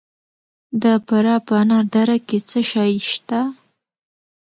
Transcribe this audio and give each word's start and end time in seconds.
د 0.81 0.83
فراه 1.05 1.41
په 1.47 1.53
انار 1.61 1.85
دره 1.93 2.17
کې 2.27 2.37
څه 2.49 2.59
شی 2.71 2.93
شته؟ 3.09 3.39